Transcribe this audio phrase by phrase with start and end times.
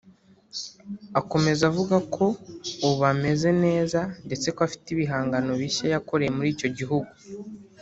[1.19, 2.25] Akomeza avuga ko
[2.87, 7.11] ubu ameze neza ndetse ko afite ibihangano bishya yakoreye muri icyo gihugu